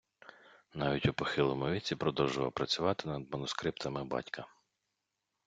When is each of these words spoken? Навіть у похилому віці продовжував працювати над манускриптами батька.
Навіть 0.73 1.05
у 1.05 1.13
похилому 1.13 1.69
віці 1.69 1.95
продовжував 1.95 2.51
працювати 2.51 3.07
над 3.09 3.31
манускриптами 3.33 4.03
батька. 4.05 4.45